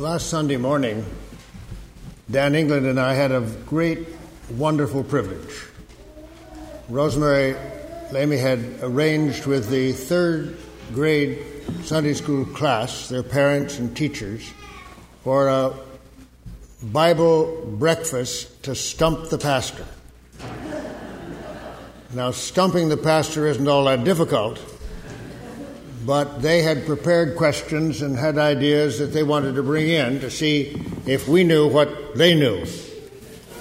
Last 0.00 0.30
Sunday 0.30 0.56
morning, 0.56 1.04
Dan 2.30 2.54
England 2.54 2.86
and 2.86 2.98
I 2.98 3.12
had 3.12 3.32
a 3.32 3.42
great, 3.66 4.08
wonderful 4.48 5.04
privilege. 5.04 5.66
Rosemary 6.88 7.54
Lamy 8.10 8.38
had 8.38 8.60
arranged 8.80 9.44
with 9.44 9.68
the 9.68 9.92
third 9.92 10.56
grade 10.94 11.44
Sunday 11.84 12.14
school 12.14 12.46
class, 12.46 13.10
their 13.10 13.22
parents 13.22 13.78
and 13.78 13.94
teachers, 13.94 14.50
for 15.22 15.48
a 15.48 15.74
Bible 16.82 17.66
breakfast 17.66 18.62
to 18.62 18.74
stump 18.74 19.28
the 19.28 19.36
pastor. 19.36 19.84
Now, 22.14 22.30
stumping 22.30 22.88
the 22.88 22.96
pastor 22.96 23.46
isn't 23.46 23.68
all 23.68 23.84
that 23.84 24.04
difficult 24.04 24.58
but 26.04 26.40
they 26.40 26.62
had 26.62 26.86
prepared 26.86 27.36
questions 27.36 28.02
and 28.02 28.16
had 28.16 28.38
ideas 28.38 28.98
that 28.98 29.06
they 29.06 29.22
wanted 29.22 29.54
to 29.54 29.62
bring 29.62 29.88
in 29.88 30.20
to 30.20 30.30
see 30.30 30.82
if 31.06 31.28
we 31.28 31.44
knew 31.44 31.68
what 31.68 32.16
they 32.16 32.34
knew. 32.34 32.64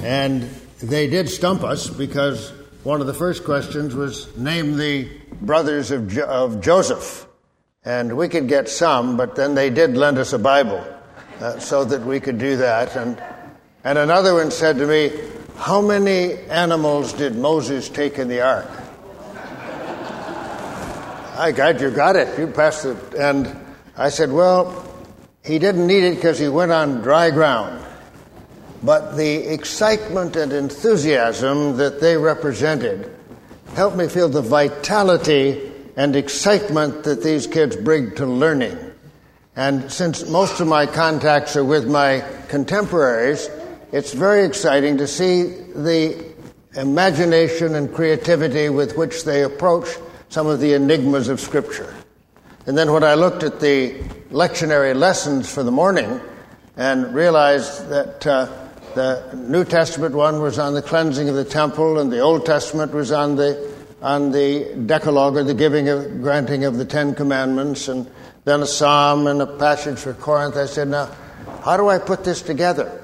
And 0.04 0.44
they 0.82 1.08
did 1.08 1.30
stump 1.30 1.64
us 1.64 1.90
because 1.90 2.52
one 2.84 3.02
of 3.02 3.08
the 3.08 3.14
first 3.14 3.44
questions 3.44 3.94
was 3.94 4.36
name 4.38 4.78
the 4.78 5.10
brothers 5.42 5.92
of, 5.92 6.08
jo- 6.08 6.26
of 6.26 6.62
Joseph. 6.62 7.28
And 7.84 8.16
we 8.16 8.30
could 8.30 8.48
get 8.48 8.70
some, 8.70 9.18
but 9.18 9.36
then 9.36 9.56
they 9.56 9.70
did 9.70 9.98
lend 9.98 10.18
us 10.18 10.32
a 10.32 10.40
Bible 10.40 10.86
uh, 11.40 11.60
so 11.60 11.84
that 11.86 12.02
we 12.02 12.20
could 12.20 12.38
do 12.38 12.58
that. 12.58 12.96
And, 12.96 13.22
and 13.84 13.98
another 13.98 14.36
one 14.36 14.52
said 14.52 14.78
to 14.78 14.88
me, 14.88 15.12
How 15.58 15.82
many 15.82 16.34
animals 16.50 17.14
did 17.14 17.36
Moses 17.36 17.90
take 17.90 18.18
in 18.18 18.28
the 18.30 18.42
ark? 18.42 18.70
I 21.40 21.54
got 21.54 21.80
you 21.80 21.90
got 21.90 22.18
it. 22.18 22.38
You 22.38 22.48
passed 22.48 22.84
it. 22.84 22.98
And 23.14 23.56
I 23.96 24.10
said, 24.10 24.30
well, 24.30 24.86
he 25.42 25.58
didn't 25.58 25.88
need 25.88 26.04
it 26.04 26.16
because 26.16 26.38
he 26.38 26.50
went 26.50 26.74
on 26.74 27.00
dry 27.02 27.32
ground. 27.32 27.82
But 28.84 29.16
the 29.16 29.54
excitement 29.54 30.36
and 30.36 30.52
enthusiasm 30.52 31.78
that 31.78 32.02
they 32.02 32.18
represented 32.18 33.10
helped 33.74 33.96
me 33.96 34.10
feel 34.10 34.28
the 34.28 34.42
vitality 34.42 35.72
and 35.96 36.14
excitement 36.14 37.06
that 37.06 37.24
these 37.24 37.48
kids 37.48 37.78
bring 37.78 38.16
to 38.16 38.26
learning. 38.26 38.78
And 39.56 39.90
since 39.90 40.30
most 40.30 40.60
of 40.60 40.68
my 40.68 40.88
contacts 40.88 41.56
are 41.56 41.64
with 41.64 41.88
my 41.88 42.22
contemporaries, 42.50 43.50
it's 43.94 44.12
very 44.12 44.44
exciting 44.44 44.98
to 44.98 45.08
see 45.08 45.44
the 45.44 46.34
imagination 46.76 47.76
and 47.76 47.94
creativity 47.94 48.68
with 48.68 48.98
which 48.98 49.24
they 49.24 49.44
approach 49.44 49.88
some 50.30 50.48
of 50.48 50.60
the 50.60 50.74
enigmas 50.74 51.28
of 51.28 51.40
Scripture. 51.40 51.94
And 52.66 52.78
then 52.78 52.92
when 52.92 53.04
I 53.04 53.16
looked 53.16 53.44
at 53.44 53.60
the 53.60 53.96
lectionary 54.32 54.96
lessons 54.96 55.52
for 55.52 55.64
the 55.64 55.72
morning 55.72 56.22
and 56.78 57.14
realized 57.14 57.90
that 57.90 58.26
uh, 58.26 58.48
the 58.96 59.32
New 59.36 59.64
Testament 59.64 60.16
one 60.16 60.42
was 60.42 60.60
on 60.60 60.74
the 60.74 60.82
cleansing 60.82 61.30
of 61.30 61.36
the 61.36 61.46
temple 61.46 62.00
and 62.00 62.12
the 62.12 62.20
Old 62.20 62.46
Testament 62.46 62.94
was 62.94 63.12
on 63.12 63.36
the 63.36 63.70
on 64.02 64.32
the 64.32 64.76
Decalogue 64.86 65.36
or 65.36 65.44
the 65.44 65.54
giving 65.54 65.90
of 65.90 66.22
granting 66.22 66.64
of 66.64 66.78
the 66.78 66.86
Ten 66.86 67.14
Commandments 67.14 67.90
and 67.90 68.10
then 68.46 68.62
a 68.62 68.66
psalm 68.66 69.28
and 69.28 69.42
a 69.42 69.46
passage 69.46 70.00
for 70.00 70.14
Corinth, 70.14 70.56
I 70.56 70.66
said, 70.66 70.88
now, 70.88 71.14
how 71.64 71.76
do 71.76 71.90
I 71.90 72.00
put 72.00 72.24
this 72.24 72.42
together? 72.42 73.02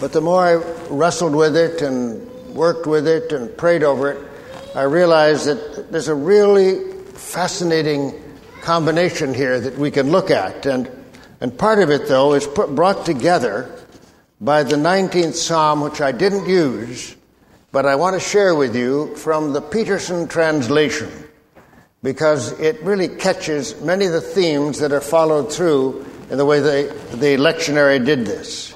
But 0.00 0.12
the 0.12 0.20
more 0.20 0.44
I 0.44 0.54
wrestled 0.90 1.34
with 1.34 1.56
it 1.56 1.80
and 1.82 2.26
worked 2.54 2.86
with 2.86 3.06
it 3.06 3.32
and 3.32 3.56
prayed 3.56 3.82
over 3.82 4.12
it, 4.12 4.28
I 4.74 4.82
realized 4.82 5.46
that 5.46 5.77
there's 5.90 6.08
a 6.08 6.14
really 6.14 6.92
fascinating 7.12 8.14
combination 8.62 9.34
here 9.34 9.60
that 9.60 9.78
we 9.78 9.90
can 9.90 10.10
look 10.10 10.30
at. 10.30 10.66
And, 10.66 10.90
and 11.40 11.56
part 11.56 11.78
of 11.78 11.90
it, 11.90 12.08
though, 12.08 12.34
is 12.34 12.46
put, 12.46 12.74
brought 12.74 13.06
together 13.06 13.74
by 14.40 14.62
the 14.62 14.76
19th 14.76 15.34
Psalm, 15.34 15.80
which 15.80 16.00
I 16.00 16.12
didn't 16.12 16.48
use, 16.48 17.16
but 17.72 17.86
I 17.86 17.96
want 17.96 18.14
to 18.14 18.20
share 18.20 18.54
with 18.54 18.74
you 18.74 19.14
from 19.16 19.52
the 19.52 19.60
Peterson 19.60 20.28
translation, 20.28 21.10
because 22.02 22.58
it 22.60 22.82
really 22.82 23.08
catches 23.08 23.80
many 23.80 24.06
of 24.06 24.12
the 24.12 24.20
themes 24.20 24.78
that 24.78 24.92
are 24.92 25.00
followed 25.00 25.52
through 25.52 26.04
in 26.30 26.38
the 26.38 26.44
way 26.44 26.60
they, 26.60 26.84
the 26.84 27.36
lectionary 27.36 28.04
did 28.04 28.26
this. 28.26 28.74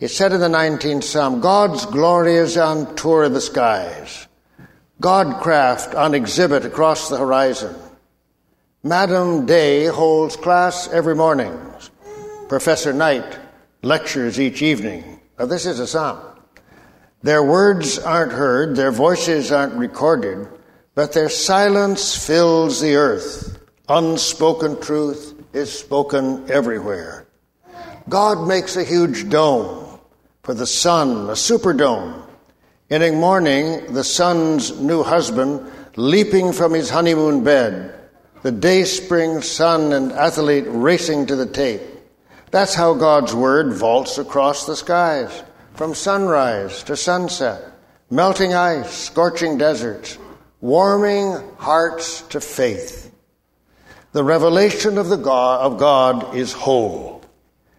It 0.00 0.08
said 0.08 0.32
in 0.32 0.40
the 0.40 0.48
19th 0.48 1.02
Psalm, 1.02 1.40
God's 1.40 1.84
glory 1.86 2.36
is 2.36 2.56
on 2.56 2.94
tour 2.94 3.24
of 3.24 3.34
the 3.34 3.40
skies. 3.40 4.27
Godcraft 5.00 5.96
on 5.96 6.14
exhibit 6.14 6.64
across 6.64 7.08
the 7.08 7.18
horizon. 7.18 7.76
Madam 8.82 9.46
Day 9.46 9.86
holds 9.86 10.36
class 10.36 10.88
every 10.88 11.14
morning. 11.14 11.56
Professor 12.48 12.92
Night 12.92 13.38
lectures 13.82 14.40
each 14.40 14.60
evening. 14.60 15.20
Now, 15.38 15.46
this 15.46 15.66
is 15.66 15.78
a 15.78 15.86
psalm. 15.86 16.18
Their 17.22 17.44
words 17.44 18.00
aren't 18.00 18.32
heard, 18.32 18.74
their 18.74 18.90
voices 18.90 19.52
aren't 19.52 19.74
recorded, 19.74 20.48
but 20.96 21.12
their 21.12 21.28
silence 21.28 22.26
fills 22.26 22.80
the 22.80 22.96
earth. 22.96 23.56
Unspoken 23.88 24.80
truth 24.80 25.34
is 25.52 25.76
spoken 25.76 26.50
everywhere. 26.50 27.26
God 28.08 28.48
makes 28.48 28.76
a 28.76 28.82
huge 28.82 29.28
dome 29.28 30.00
for 30.42 30.54
the 30.54 30.66
sun, 30.66 31.28
a 31.28 31.34
superdome 31.34 32.27
in 32.90 33.02
a 33.02 33.12
morning, 33.12 33.92
the 33.92 34.04
sun's 34.04 34.80
new 34.80 35.02
husband 35.02 35.70
leaping 35.96 36.52
from 36.52 36.72
his 36.72 36.88
honeymoon 36.88 37.44
bed, 37.44 37.94
the 38.42 38.52
day 38.52 38.84
spring 38.84 39.42
sun 39.42 39.92
and 39.92 40.10
athlete 40.12 40.64
racing 40.68 41.26
to 41.26 41.36
the 41.36 41.46
tape. 41.46 41.82
That's 42.50 42.74
how 42.74 42.94
God's 42.94 43.34
word 43.34 43.74
vaults 43.74 44.16
across 44.16 44.64
the 44.64 44.76
skies, 44.76 45.42
from 45.74 45.94
sunrise 45.94 46.82
to 46.84 46.96
sunset, 46.96 47.62
melting 48.10 48.54
ice, 48.54 48.90
scorching 48.90 49.58
deserts, 49.58 50.16
warming 50.62 51.36
hearts 51.58 52.22
to 52.22 52.40
faith. 52.40 53.12
The 54.12 54.24
revelation 54.24 54.96
of 54.96 55.08
the 55.08 55.16
God 55.16 55.60
of 55.60 55.78
God 55.78 56.34
is 56.34 56.54
whole 56.54 57.22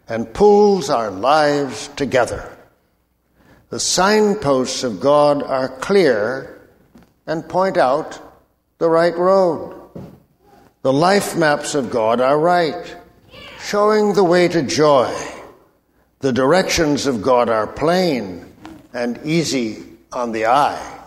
and 0.07 0.31
pulls 0.31 0.91
our 0.91 1.09
lives 1.09 1.87
together. 1.95 2.55
The 3.69 3.80
signposts 3.80 4.84
of 4.84 5.00
God 5.00 5.44
are 5.44 5.69
clear 5.69 6.59
and 7.28 7.47
point 7.47 7.78
out 7.78 8.19
the 8.80 8.90
right 8.90 9.16
road. 9.16 9.75
The 10.81 10.91
life 10.91 11.38
maps 11.38 11.75
of 11.75 11.91
God 11.91 12.19
are 12.19 12.40
right, 12.40 12.96
showing 13.62 14.13
the 14.13 14.24
way 14.24 14.47
to 14.47 14.63
joy. 14.63 15.13
The 16.19 16.34
directions 16.34 17.06
of 17.06 17.22
God 17.22 17.47
are 17.50 17.68
plain 17.68 18.52
and 18.91 19.19
easy 19.24 19.84
on 20.12 20.31
the 20.31 20.47
eye. 20.47 21.00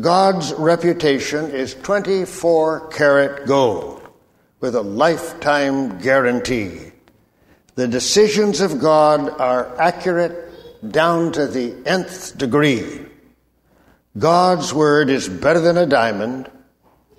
God's 0.00 0.54
reputation 0.54 1.50
is 1.50 1.74
24 1.74 2.88
karat 2.88 3.46
gold 3.46 4.08
with 4.60 4.74
a 4.74 4.82
lifetime 4.82 5.98
guarantee. 5.98 6.92
The 7.74 7.86
decisions 7.86 8.62
of 8.62 8.80
God 8.80 9.28
are 9.38 9.78
accurate 9.78 10.45
down 10.90 11.32
to 11.32 11.46
the 11.46 11.74
nth 11.86 12.36
degree. 12.36 13.00
God's 14.18 14.72
word 14.72 15.10
is 15.10 15.28
better 15.28 15.60
than 15.60 15.76
a 15.76 15.86
diamond, 15.86 16.50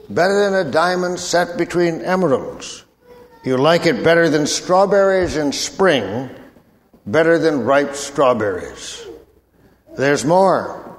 better 0.10 0.50
than 0.50 0.68
a 0.68 0.72
diamond 0.72 1.20
set 1.20 1.58
between 1.58 2.02
emeralds. 2.02 2.84
You 3.44 3.58
like 3.58 3.86
it 3.86 4.04
better 4.04 4.30
than 4.30 4.48
strawberries 4.48 5.38
in 5.38 5.52
spring, 5.52 6.30
better 7.06 7.38
than 7.38 7.66
ripe 7.66 7.96
strawberries. 7.96 9.06
There's 9.98 10.26
more. 10.26 10.98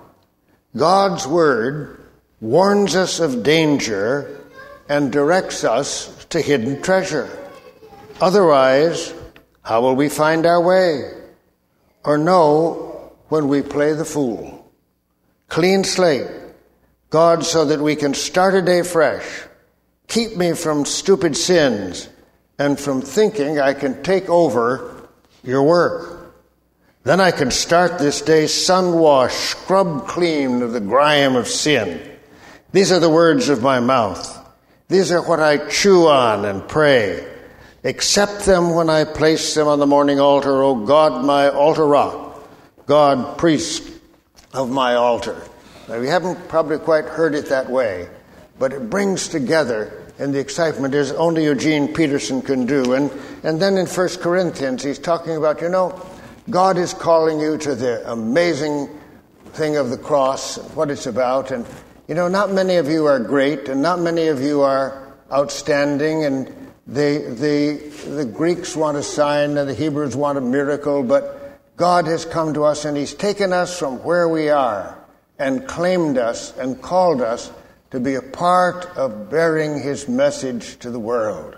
God's 0.77 1.27
word 1.27 2.05
warns 2.41 2.95
us 2.95 3.21
of 3.21 3.43
danger 3.43 4.41
and 4.89 5.13
directs 5.13 5.65
us 5.65 6.25
to 6.27 6.41
hidden 6.41 6.81
treasure. 6.83 7.29
Otherwise, 8.21 9.13
how 9.63 9.83
will 9.83 9.97
we 9.97 10.09
find 10.09 10.47
our 10.47 10.61
way? 10.61 11.17
Or 12.04 12.18
know 12.18 13.12
when 13.28 13.48
we 13.48 13.62
play 13.62 13.92
the 13.92 14.04
fool. 14.04 14.71
Clean 15.48 15.84
slate. 15.84 16.27
God, 17.10 17.45
so 17.45 17.65
that 17.65 17.80
we 17.80 17.97
can 17.97 18.12
start 18.12 18.54
a 18.54 18.62
day 18.62 18.83
fresh. 18.83 19.27
Keep 20.09 20.36
me 20.36 20.53
from 20.53 20.84
stupid 20.84 21.36
sins 21.36 22.09
and 22.59 22.78
from 22.78 23.00
thinking 23.00 23.59
I 23.59 23.72
can 23.74 24.03
take 24.03 24.28
over 24.28 25.09
your 25.42 25.62
work. 25.62 26.34
Then 27.04 27.21
I 27.21 27.30
can 27.30 27.50
start 27.50 27.98
this 27.98 28.21
day 28.21 28.47
sun 28.47 28.98
washed, 28.98 29.36
scrub 29.36 30.06
clean 30.06 30.60
of 30.60 30.72
the 30.72 30.80
grime 30.80 31.36
of 31.36 31.48
sin. 31.48 32.16
These 32.72 32.92
are 32.92 33.01
the 33.01 33.09
words 33.09 33.48
of 33.48 33.62
my 33.62 33.80
mouth. 33.80 34.34
These 34.89 35.12
are 35.12 35.22
what 35.22 35.41
I 35.41 35.68
chew 35.68 36.06
on 36.06 36.44
and 36.44 36.66
pray. 36.68 37.27
Accept 37.84 38.45
them 38.45 38.75
when 38.75 38.91
I 38.91 39.04
place 39.04 39.54
them 39.54 39.69
on 39.69 39.78
the 39.78 39.86
morning 39.86 40.19
altar, 40.19 40.63
O 40.63 40.75
God, 40.75 41.25
my 41.25 41.48
altar 41.48 41.86
rock, 41.86 42.42
God, 42.86 43.39
priest 43.39 43.89
of 44.53 44.71
my 44.71 44.95
altar. 44.95 45.41
Now, 45.89 46.01
we 46.01 46.09
haven't 46.09 46.48
probably 46.48 46.78
quite 46.78 47.04
heard 47.04 47.34
it 47.34 47.47
that 47.47 47.71
way, 47.71 48.09
but 48.59 48.72
it 48.72 48.91
brings 48.91 49.28
together 49.28 50.09
and 50.19 50.34
the 50.34 50.41
excitement 50.41 50.95
is 50.95 51.13
only 51.13 51.45
Eugene 51.45 51.95
Peterson 51.95 52.42
can 52.42 52.66
do. 52.66 52.95
And, 52.95 53.10
and 53.45 53.63
then 53.63 53.77
in 53.78 53.86
1 53.86 54.09
Corinthians, 54.16 54.83
he's 54.83 54.98
talking 54.98 55.36
about, 55.36 55.63
you 55.63 55.69
know, 55.69 56.01
God 56.51 56.77
is 56.77 56.92
calling 56.92 57.39
you 57.39 57.57
to 57.59 57.75
the 57.75 58.10
amazing 58.10 58.89
thing 59.53 59.77
of 59.77 59.91
the 59.91 59.98
cross, 59.98 60.59
what 60.75 60.91
it's 60.91 61.07
about. 61.07 61.53
And, 61.53 61.65
you 62.09 62.16
know, 62.16 62.27
not 62.27 62.51
many 62.51 62.77
of 62.77 62.89
you 62.89 63.07
are 63.07 63.21
great, 63.21 63.69
and 63.69 63.80
not 63.80 64.01
many 64.01 64.27
of 64.27 64.41
you 64.42 64.63
are 64.63 65.15
outstanding, 65.30 66.25
and 66.25 66.53
the, 66.89 67.37
the, 67.39 68.11
the 68.11 68.25
Greeks 68.25 68.75
want 68.75 68.97
a 68.97 69.03
sign, 69.03 69.59
and 69.59 69.69
the 69.69 69.75
Hebrews 69.75 70.17
want 70.17 70.39
a 70.39 70.41
miracle, 70.41 71.03
but 71.03 71.77
God 71.77 72.07
has 72.07 72.25
come 72.25 72.55
to 72.55 72.65
us, 72.65 72.85
and 72.85 72.97
He's 72.97 73.15
taken 73.15 73.53
us 73.53 73.79
from 73.79 74.03
where 74.03 74.29
we 74.29 74.49
are 74.49 74.99
and 75.39 75.69
claimed 75.69 76.19
us 76.19 76.57
and 76.57 76.81
called 76.81 77.21
us 77.21 77.53
to 77.91 78.01
be 78.01 78.15
a 78.15 78.23
part 78.23 78.87
of 78.97 79.31
bearing 79.31 79.81
his 79.81 80.09
message 80.09 80.79
to 80.79 80.91
the 80.91 80.99
world, 80.99 81.57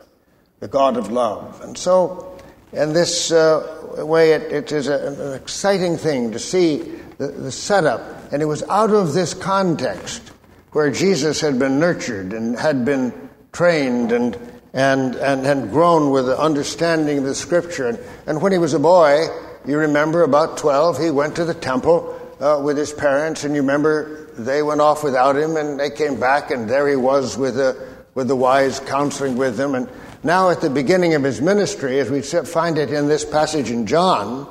the 0.60 0.68
God 0.68 0.96
of 0.96 1.10
love. 1.10 1.60
And 1.62 1.76
so, 1.76 2.38
in 2.72 2.92
this 2.92 3.32
uh, 3.32 3.94
way, 3.98 4.32
it, 4.32 4.42
it 4.52 4.72
is 4.72 4.88
a, 4.88 5.08
an 5.08 5.40
exciting 5.40 5.96
thing 5.96 6.32
to 6.32 6.38
see 6.38 6.78
the, 7.18 7.28
the 7.28 7.50
setup. 7.50 8.32
And 8.32 8.42
it 8.42 8.46
was 8.46 8.62
out 8.64 8.90
of 8.90 9.12
this 9.12 9.34
context 9.34 10.30
where 10.72 10.90
Jesus 10.90 11.40
had 11.40 11.58
been 11.58 11.80
nurtured 11.80 12.32
and 12.32 12.56
had 12.56 12.84
been 12.84 13.28
trained 13.52 14.12
and, 14.12 14.36
and, 14.72 15.16
and 15.16 15.44
had 15.44 15.70
grown 15.70 16.10
with 16.10 16.26
the 16.26 16.38
understanding 16.38 17.18
of 17.18 17.24
the 17.24 17.34
scripture. 17.34 17.88
And, 17.88 17.98
and 18.26 18.42
when 18.42 18.52
he 18.52 18.58
was 18.58 18.74
a 18.74 18.78
boy, 18.78 19.26
you 19.66 19.78
remember 19.78 20.22
about 20.22 20.56
12, 20.58 20.98
he 20.98 21.10
went 21.10 21.36
to 21.36 21.44
the 21.44 21.54
temple 21.54 22.16
uh, 22.40 22.60
with 22.62 22.76
his 22.76 22.92
parents, 22.92 23.44
and 23.44 23.54
you 23.54 23.60
remember 23.60 24.26
they 24.38 24.62
went 24.62 24.80
off 24.80 25.04
without 25.04 25.36
him, 25.36 25.56
and 25.56 25.78
they 25.78 25.90
came 25.90 26.18
back, 26.18 26.50
and 26.50 26.68
there 26.68 26.88
he 26.88 26.96
was 26.96 27.36
with 27.36 27.56
the, 27.56 27.76
with 28.14 28.28
the 28.28 28.36
wise 28.36 28.80
counseling 28.80 29.36
with 29.36 29.56
them. 29.56 29.74
And 29.74 29.88
now, 30.22 30.50
at 30.50 30.60
the 30.60 30.70
beginning 30.70 31.14
of 31.14 31.22
his 31.22 31.40
ministry, 31.40 31.98
as 31.98 32.10
we 32.10 32.22
find 32.22 32.78
it 32.78 32.92
in 32.92 33.08
this 33.08 33.24
passage 33.24 33.70
in 33.70 33.86
John, 33.86 34.44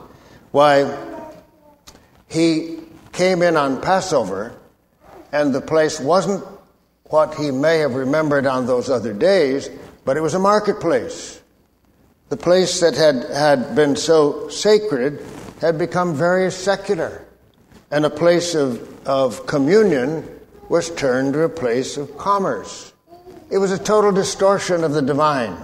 why 0.51 0.97
he 2.27 2.79
came 3.11 3.41
in 3.41 3.55
on 3.55 3.81
Passover, 3.81 4.55
and 5.31 5.53
the 5.53 5.61
place 5.61 5.99
wasn't 5.99 6.43
what 7.05 7.35
he 7.35 7.51
may 7.51 7.79
have 7.79 7.95
remembered 7.95 8.45
on 8.45 8.67
those 8.67 8.89
other 8.89 9.13
days, 9.13 9.69
but 10.09 10.17
it 10.17 10.21
was 10.21 10.33
a 10.33 10.39
marketplace. 10.39 11.39
The 12.29 12.35
place 12.35 12.79
that 12.79 12.95
had, 12.95 13.29
had 13.29 13.75
been 13.75 13.95
so 13.95 14.49
sacred 14.49 15.23
had 15.61 15.77
become 15.77 16.15
very 16.15 16.51
secular 16.51 17.27
and 17.91 18.03
a 18.03 18.09
place 18.09 18.55
of, 18.55 19.07
of 19.07 19.45
communion 19.45 20.27
was 20.67 20.89
turned 20.89 21.33
to 21.33 21.43
a 21.43 21.49
place 21.49 21.95
of 21.95 22.17
commerce. 22.17 22.91
It 23.51 23.59
was 23.59 23.71
a 23.71 23.77
total 23.77 24.11
distortion 24.11 24.83
of 24.83 24.93
the 24.93 25.03
divine 25.03 25.55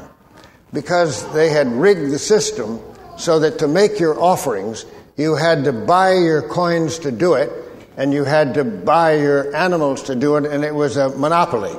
because 0.72 1.28
they 1.34 1.50
had 1.50 1.66
rigged 1.66 2.12
the 2.12 2.20
system 2.20 2.80
so 3.18 3.40
that 3.40 3.58
to 3.58 3.68
make 3.68 4.00
your 4.00 4.22
offerings, 4.22 4.86
you 5.18 5.34
had 5.34 5.64
to 5.64 5.74
buy 5.74 6.14
your 6.14 6.44
coins 6.44 7.00
to 7.00 7.12
do 7.12 7.34
it, 7.34 7.52
and 7.98 8.14
you 8.14 8.24
had 8.24 8.54
to 8.54 8.64
buy 8.64 9.16
your 9.16 9.56
animals 9.56 10.04
to 10.04 10.14
do 10.14 10.36
it, 10.36 10.46
and 10.46 10.64
it 10.64 10.76
was 10.76 10.98
a 10.98 11.10
monopoly. 11.18 11.76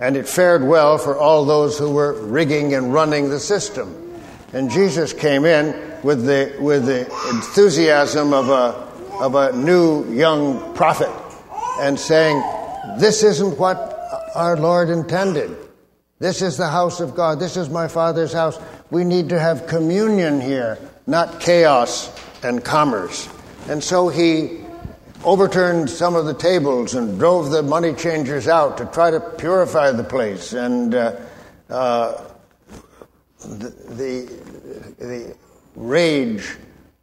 And 0.00 0.16
it 0.16 0.26
fared 0.26 0.64
well 0.64 0.96
for 0.96 1.16
all 1.16 1.44
those 1.44 1.78
who 1.78 1.90
were 1.90 2.14
rigging 2.22 2.74
and 2.74 2.92
running 2.92 3.28
the 3.28 3.38
system. 3.38 4.20
And 4.52 4.70
Jesus 4.70 5.12
came 5.12 5.44
in 5.44 5.74
with 6.02 6.24
the, 6.24 6.56
with 6.58 6.86
the 6.86 7.02
enthusiasm 7.34 8.32
of 8.32 8.48
a, 8.48 8.88
of 9.22 9.34
a 9.34 9.52
new 9.52 10.10
young 10.12 10.74
prophet 10.74 11.10
and 11.80 11.98
saying, 11.98 12.42
This 12.98 13.22
isn't 13.22 13.58
what 13.58 13.98
our 14.34 14.56
Lord 14.56 14.88
intended. 14.88 15.56
This 16.18 16.42
is 16.42 16.56
the 16.56 16.68
house 16.68 17.00
of 17.00 17.14
God. 17.14 17.38
This 17.38 17.56
is 17.56 17.70
my 17.70 17.88
Father's 17.88 18.32
house. 18.32 18.58
We 18.90 19.04
need 19.04 19.28
to 19.30 19.38
have 19.38 19.66
communion 19.66 20.40
here, 20.40 20.78
not 21.06 21.40
chaos 21.40 22.10
and 22.42 22.64
commerce. 22.64 23.28
And 23.68 23.82
so 23.82 24.08
he 24.08 24.59
overturned 25.24 25.90
some 25.90 26.16
of 26.16 26.24
the 26.26 26.34
tables 26.34 26.94
and 26.94 27.18
drove 27.18 27.50
the 27.50 27.62
money 27.62 27.94
changers 27.94 28.48
out 28.48 28.78
to 28.78 28.86
try 28.86 29.10
to 29.10 29.20
purify 29.20 29.90
the 29.90 30.04
place. 30.04 30.52
And 30.52 30.94
uh, 30.94 31.16
uh, 31.68 32.24
the, 33.40 33.70
the, 33.88 35.04
the 35.04 35.36
rage 35.76 36.56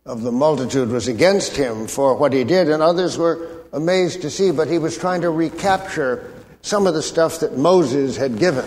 of 0.05 0.21
the 0.21 0.31
multitude 0.31 0.89
was 0.89 1.07
against 1.07 1.55
him 1.55 1.87
for 1.87 2.15
what 2.15 2.33
he 2.33 2.43
did, 2.43 2.69
and 2.69 2.81
others 2.81 3.17
were 3.17 3.65
amazed 3.73 4.21
to 4.21 4.29
see, 4.29 4.51
but 4.51 4.67
he 4.67 4.79
was 4.79 4.97
trying 4.97 5.21
to 5.21 5.29
recapture 5.29 6.33
some 6.61 6.87
of 6.87 6.93
the 6.93 7.01
stuff 7.01 7.41
that 7.41 7.57
Moses 7.57 8.17
had 8.17 8.39
given. 8.39 8.65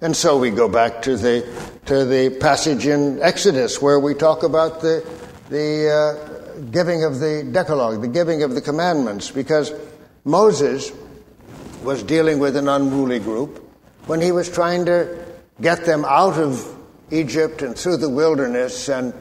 And 0.00 0.14
so 0.14 0.38
we 0.38 0.50
go 0.50 0.68
back 0.68 1.02
to 1.02 1.16
the, 1.16 1.46
to 1.86 2.04
the 2.04 2.36
passage 2.40 2.86
in 2.86 3.22
Exodus 3.22 3.80
where 3.80 3.98
we 3.98 4.14
talk 4.14 4.42
about 4.42 4.80
the, 4.80 5.06
the 5.48 5.90
uh, 5.90 6.35
giving 6.70 7.04
of 7.04 7.18
the 7.18 7.48
Decalogue, 7.50 8.00
the 8.00 8.08
giving 8.08 8.42
of 8.42 8.54
the 8.54 8.60
commandments, 8.60 9.30
because 9.30 9.72
Moses 10.24 10.92
was 11.82 12.02
dealing 12.02 12.38
with 12.38 12.56
an 12.56 12.68
unruly 12.68 13.18
group 13.18 13.62
when 14.06 14.20
he 14.20 14.32
was 14.32 14.50
trying 14.50 14.84
to 14.86 15.24
get 15.60 15.84
them 15.84 16.04
out 16.04 16.38
of 16.38 16.74
Egypt 17.10 17.62
and 17.62 17.76
through 17.76 17.96
the 17.96 18.08
wilderness 18.08 18.88
and 18.88 19.12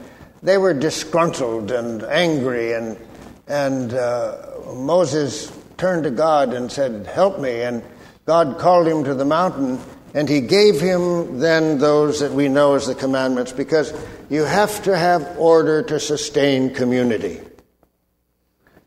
they 0.46 0.60
were 0.60 0.76
disgruntled 0.76 1.72
and 1.72 2.04
angry, 2.04 2.74
and, 2.74 2.98
and 3.48 3.94
uh, 3.96 4.36
Moses 4.76 5.52
turned 5.78 6.04
to 6.04 6.12
God 6.12 6.54
and 6.54 6.72
said, 6.72 7.08
Help 7.08 7.40
me. 7.40 7.64
And 7.64 7.82
God 8.26 8.60
called 8.60 8.88
him 8.88 9.04
to 9.06 9.16
the 9.16 9.26
mountain, 9.26 9.80
and 10.16 10.30
he 10.30 10.40
gave 10.40 10.80
him 10.80 11.40
then 11.40 11.78
those 11.78 12.22
that 12.22 12.32
we 12.32 12.48
know 12.48 12.76
as 12.76 12.88
the 12.88 12.96
commandments, 12.96 13.52
because 13.52 13.94
you 14.30 14.44
have 14.44 14.82
to 14.84 14.98
have 14.98 15.38
order 15.38 15.84
to 15.84 16.00
sustain 16.00 16.74
community. 16.74 17.42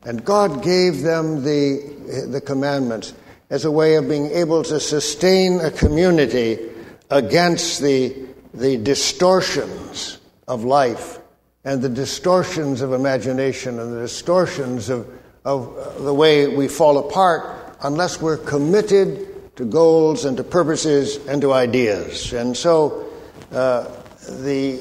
And 0.04 0.24
God 0.24 0.62
gave 0.62 1.02
them 1.02 1.44
the, 1.44 2.26
the 2.30 2.40
commandments 2.40 3.12
as 3.50 3.66
a 3.66 3.70
way 3.70 3.96
of 3.96 4.08
being 4.08 4.30
able 4.30 4.64
to 4.64 4.80
sustain 4.80 5.60
a 5.60 5.70
community 5.70 6.70
against 7.10 7.82
the, 7.82 8.16
the 8.54 8.78
distortions 8.78 10.18
of 10.48 10.64
life 10.64 11.18
and 11.62 11.82
the 11.82 11.90
distortions 11.90 12.80
of 12.80 12.94
imagination 12.94 13.78
and 13.78 13.92
the 13.92 14.00
distortions 14.00 14.88
of, 14.88 15.06
of 15.44 16.02
the 16.04 16.14
way 16.14 16.48
we 16.48 16.68
fall 16.68 16.96
apart 16.96 17.76
unless 17.82 18.18
we're 18.18 18.38
committed 18.38 19.37
to 19.58 19.64
goals 19.64 20.24
and 20.24 20.36
to 20.36 20.44
purposes 20.44 21.16
and 21.26 21.42
to 21.42 21.52
ideas. 21.52 22.32
And 22.32 22.56
so 22.56 23.10
uh, 23.50 23.90
the 24.28 24.80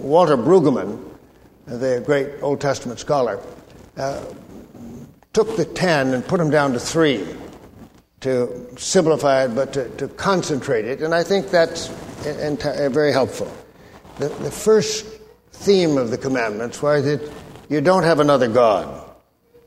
Walter 0.00 0.36
Brueggemann, 0.36 1.02
the 1.64 2.02
great 2.04 2.42
Old 2.42 2.60
Testament 2.60 3.00
scholar, 3.00 3.40
uh, 3.96 4.22
took 5.32 5.56
the 5.56 5.64
ten 5.64 6.12
and 6.12 6.26
put 6.26 6.36
them 6.36 6.50
down 6.50 6.74
to 6.74 6.78
three 6.78 7.26
to 8.20 8.68
simplify 8.76 9.44
it, 9.44 9.54
but 9.54 9.72
to, 9.72 9.88
to 9.96 10.08
concentrate 10.08 10.84
it. 10.84 11.00
And 11.00 11.14
I 11.14 11.24
think 11.24 11.48
that's 11.50 11.88
very 12.18 13.12
helpful. 13.12 13.50
The, 14.18 14.28
the 14.28 14.50
first 14.50 15.06
theme 15.52 15.96
of 15.96 16.10
the 16.10 16.18
commandments 16.18 16.82
was 16.82 17.04
that 17.04 17.32
you 17.70 17.80
don't 17.80 18.04
have 18.04 18.20
another 18.20 18.48
God. 18.48 19.08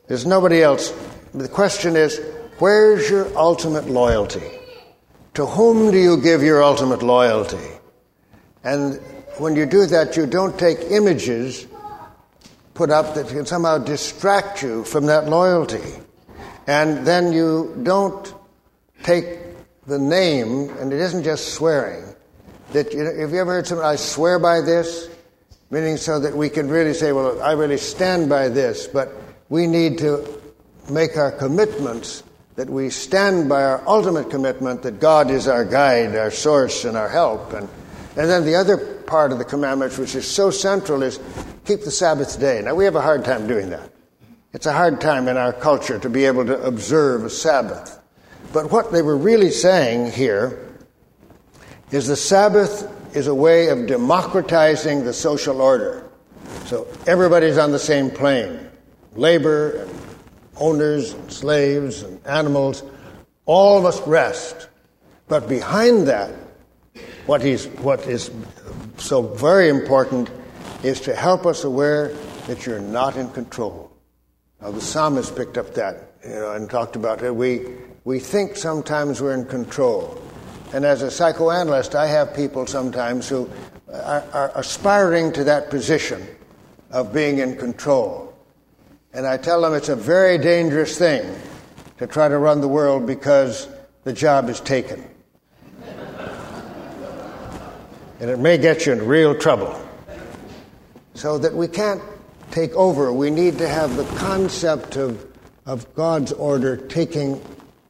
There's 0.08 0.28
nobody 0.28 0.62
else. 0.62 0.94
The 1.34 1.50
question 1.50 1.96
is, 1.96 2.22
where's 2.60 3.10
your 3.10 3.36
ultimate 3.38 3.88
loyalty? 3.88 4.52
To 5.36 5.46
whom 5.46 5.92
do 5.92 5.98
you 5.98 6.22
give 6.22 6.42
your 6.42 6.64
ultimate 6.64 7.04
loyalty? 7.04 7.68
And 8.64 9.02
when 9.38 9.56
you 9.56 9.66
do 9.66 9.86
that, 9.88 10.16
you 10.16 10.26
don't 10.26 10.58
take 10.58 10.80
images 10.92 11.68
put 12.74 12.90
up 12.90 13.16
that 13.16 13.28
can 13.28 13.46
somehow 13.46 13.78
distract 13.78 14.62
you 14.62 14.84
from 14.84 15.06
that 15.06 15.28
loyalty. 15.30 15.94
And 16.68 17.06
then 17.06 17.32
you 17.32 17.80
don't 17.84 18.34
take 19.04 19.40
the 19.88 20.00
name, 20.00 20.70
and 20.80 20.92
it 20.92 21.00
isn't 21.00 21.24
just 21.24 21.54
swearing. 21.54 22.04
That 22.74 22.92
you 22.94 23.04
know, 23.04 23.16
have 23.18 23.32
you 23.32 23.40
ever 23.40 23.54
heard 23.54 23.68
someone, 23.68 23.86
I 23.86 23.96
swear 23.96 24.40
by 24.40 24.62
this? 24.62 25.10
meaning 25.70 25.98
so 25.98 26.20
that 26.20 26.36
we 26.36 26.50
can 26.50 26.70
really 26.70 26.94
say, 26.94 27.12
well, 27.12 27.42
I 27.42 27.54
really 27.54 27.78
stand 27.78 28.30
by 28.30 28.50
this, 28.50 28.88
but 28.88 29.12
we 29.50 29.68
need 29.68 29.98
to 30.00 30.42
make 30.90 31.18
our 31.18 31.32
commitments 31.32 32.24
that 32.56 32.70
we 32.70 32.90
stand 32.90 33.50
by 33.50 33.64
our 33.64 33.84
ultimate 33.86 34.30
commitment 34.30 34.82
that 34.84 35.00
God 35.00 35.30
is 35.30 35.48
our 35.48 35.66
guide, 35.66 36.16
our 36.16 36.32
source, 36.32 36.86
and 36.86 36.96
our 36.96 37.10
help. 37.10 37.54
And, 37.54 37.68
and 38.16 38.30
then 38.30 38.46
the 38.46 38.56
other 38.56 38.78
part 38.78 39.32
of 39.32 39.40
the 39.40 39.46
commandments, 39.46 39.98
which 39.98 40.16
is 40.16 40.26
so 40.26 40.52
central, 40.52 41.04
is 41.04 41.20
keep 41.66 41.82
the 41.82 41.92
Sabbath 41.92 42.40
day. 42.40 42.62
Now, 42.64 42.76
we 42.76 42.86
have 42.86 42.96
a 42.96 43.02
hard 43.02 43.26
time 43.26 43.48
doing 43.48 43.70
that. 43.72 43.92
It's 44.54 44.66
a 44.66 44.74
hard 44.74 45.02
time 45.02 45.28
in 45.28 45.36
our 45.36 45.52
culture 45.52 46.00
to 46.00 46.10
be 46.10 46.24
able 46.24 46.46
to 46.46 46.62
observe 46.64 47.26
a 47.26 47.30
Sabbath. 47.30 48.00
But 48.54 48.72
what 48.72 48.94
they 48.94 49.02
were 49.02 49.18
really 49.18 49.52
saying 49.52 50.14
here 50.14 50.78
is 51.92 52.08
the 52.08 52.16
Sabbath 52.16 52.90
is 53.16 53.28
a 53.28 53.36
way 53.36 53.68
of 53.68 53.86
democratizing 53.86 55.04
the 55.04 55.12
social 55.12 55.62
order. 55.62 56.10
So 56.66 56.88
everybody's 57.06 57.58
on 57.58 57.74
the 57.74 57.80
same 57.80 58.10
plane. 58.10 58.60
Labor, 59.16 59.88
owners, 60.58 61.14
and 61.14 61.32
slaves, 61.32 62.04
and 62.04 62.26
animals, 62.26 62.84
all 63.46 63.82
must 63.82 64.06
rest. 64.06 64.68
But 65.28 65.48
behind 65.48 66.08
that, 66.08 66.34
what, 67.26 67.42
he's, 67.42 67.68
what 67.68 68.02
is 68.08 68.32
so 68.98 69.22
very 69.22 69.70
important 69.70 70.30
is 70.84 71.02
to 71.02 71.16
help 71.16 71.46
us 71.46 71.64
aware 71.64 72.10
that 72.48 72.66
you're 72.66 72.80
not 72.80 73.18
in 73.18 73.30
control. 73.32 73.92
Now, 74.62 74.72
the 74.72 74.82
psalmist 74.82 75.36
picked 75.36 75.58
up 75.58 75.74
that 75.74 76.14
you 76.24 76.32
know, 76.32 76.54
and 76.54 76.70
talked 76.70 76.96
about 76.96 77.22
it. 77.24 77.36
We, 77.36 77.66
we 78.04 78.20
think 78.20 78.56
sometimes 78.56 79.22
we're 79.22 79.34
in 79.34 79.46
control. 79.46 80.22
And 80.74 80.86
as 80.86 81.02
a 81.02 81.12
psychoanalyst, 81.12 81.96
I 81.96 82.08
have 82.08 82.36
people 82.36 82.66
sometimes 82.66 83.30
who 83.30 83.50
are, 83.92 84.24
are 84.34 84.52
aspiring 84.56 85.32
to 85.34 85.44
that 85.46 85.70
position 85.70 86.26
of 86.92 87.14
being 87.14 87.40
in 87.40 87.56
control. 87.58 88.25
And 89.16 89.26
I 89.26 89.38
tell 89.38 89.62
them 89.62 89.74
it's 89.74 89.88
a 89.88 89.96
very 89.96 90.38
dangerous 90.38 90.98
thing 90.98 91.24
to 92.00 92.06
try 92.06 92.28
to 92.28 92.38
run 92.38 92.60
the 92.60 92.68
world 92.68 93.08
because 93.08 93.70
the 94.04 94.12
job 94.12 94.50
is 94.50 94.60
taken. 94.60 95.10
and 98.20 98.30
it 98.30 98.40
may 98.40 98.58
get 98.58 98.86
you 98.86 98.92
in 98.92 99.08
real 99.08 99.34
trouble. 99.34 99.82
So 101.14 101.38
that 101.38 101.54
we 101.54 101.70
can't 101.70 102.02
take 102.52 102.74
over, 102.74 103.14
we 103.14 103.30
need 103.30 103.58
to 103.60 103.70
have 103.70 103.96
the 103.96 104.04
concept 104.18 104.98
of, 104.98 105.26
of 105.66 105.96
God's 105.96 106.34
order 106.34 106.76
taking 106.76 107.42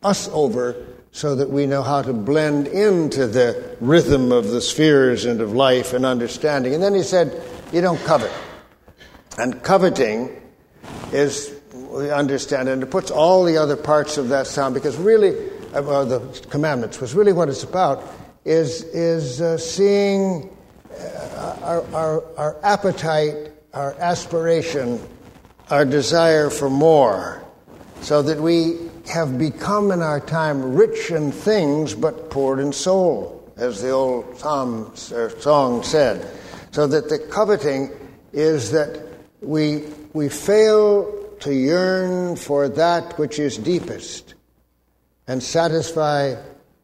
us 0.03 0.29
over 0.31 0.75
so 1.11 1.33
that 1.37 1.49
we 1.49 1.65
know 1.65 1.81
how 1.81 2.03
to 2.03 2.13
blend 2.13 2.67
into 2.67 3.25
the 3.25 3.75
rhythm 3.79 4.31
of 4.31 4.49
the 4.49 4.61
spheres 4.61 5.25
and 5.25 5.41
of 5.41 5.53
life 5.53 5.91
and 5.93 6.05
understanding. 6.05 6.75
And 6.75 6.83
then 6.83 6.93
he 6.93 7.01
said, 7.01 7.41
You 7.73 7.81
don't 7.81 7.99
covet. 8.03 8.31
And 9.39 9.63
coveting 9.63 10.39
is, 11.15 11.53
we 11.73 12.11
understand, 12.11 12.67
and 12.69 12.83
it 12.83 12.91
puts 12.91 13.09
all 13.09 13.43
the 13.45 13.57
other 13.57 13.77
parts 13.77 14.17
of 14.17 14.29
that 14.29 14.47
sound 14.47 14.73
because 14.73 14.97
really, 14.97 15.49
uh, 15.73 16.05
the 16.05 16.19
commandments 16.49 16.99
was 16.99 17.13
really 17.13 17.33
what 17.33 17.49
it's 17.49 17.63
about 17.63 18.03
is, 18.43 18.83
is 18.83 19.41
uh, 19.41 19.57
seeing 19.57 20.55
uh, 20.91 21.57
our, 21.63 21.95
our, 21.95 22.23
our 22.37 22.57
appetite, 22.63 23.51
our 23.73 23.93
aspiration, 23.95 24.99
our 25.69 25.85
desire 25.85 26.49
for 26.49 26.69
more, 26.69 27.43
so 28.01 28.21
that 28.21 28.39
we 28.39 28.77
have 29.07 29.37
become 29.37 29.91
in 29.91 30.01
our 30.01 30.19
time 30.19 30.75
rich 30.75 31.11
in 31.11 31.31
things 31.31 31.95
but 31.95 32.29
poor 32.29 32.59
in 32.59 32.73
soul, 32.73 33.51
as 33.57 33.81
the 33.81 33.89
old 33.89 34.37
psalm, 34.37 34.91
song 34.95 35.81
said. 35.83 36.29
So 36.71 36.87
that 36.87 37.09
the 37.09 37.19
coveting 37.19 37.89
is 38.33 38.71
that 38.71 39.01
we, 39.41 39.85
we 40.15 40.29
fail 40.29 41.11
to 41.41 41.53
yearn 41.53 42.37
for 42.37 42.69
that 42.69 43.19
which 43.19 43.37
is 43.37 43.57
deepest 43.57 44.33
and 45.27 45.43
satisfy 45.43 46.33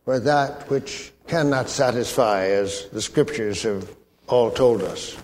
for 0.04 0.20
that 0.20 0.70
which 0.70 1.14
cannot 1.28 1.70
satisfy, 1.70 2.48
as 2.48 2.90
the 2.90 3.02
scriptures 3.02 3.64
have 3.64 3.90
all 4.28 4.52
told 4.52 4.82
us. 4.82 5.16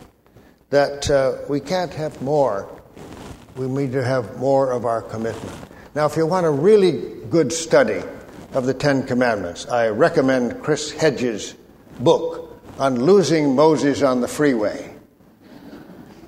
That 0.70 1.10
uh, 1.10 1.40
we 1.50 1.60
can't 1.60 1.94
have 1.96 2.22
more, 2.22 2.70
we 3.58 3.68
need 3.68 3.92
to 3.92 4.04
have 4.04 4.38
more 4.38 4.72
of 4.72 4.86
our 4.86 5.02
commitment. 5.02 5.56
Now, 5.94 6.06
if 6.06 6.16
you 6.16 6.26
want 6.26 6.46
a 6.46 6.52
really 6.52 7.14
good 7.30 7.52
study 7.52 8.02
of 8.54 8.66
the 8.66 8.74
Ten 8.74 9.06
Commandments, 9.06 9.68
I 9.68 9.90
recommend 9.90 10.64
Chris 10.64 10.92
Hedges' 10.94 11.56
book 12.00 12.58
on 12.80 13.04
losing 13.04 13.54
Moses 13.54 14.02
on 14.02 14.22
the 14.22 14.30
freeway. 14.30 14.96